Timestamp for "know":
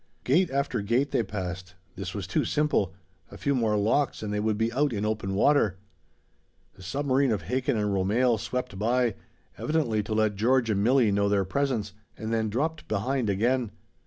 11.13-11.29